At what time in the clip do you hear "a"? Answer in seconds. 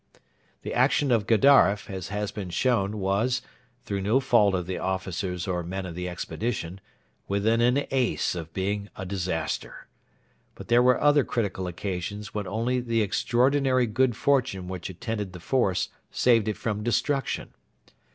8.95-9.05